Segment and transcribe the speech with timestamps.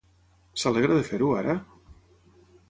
[0.61, 1.55] S'alegra de fer-ho ara?